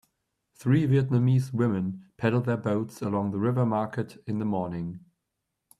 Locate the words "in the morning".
4.25-5.05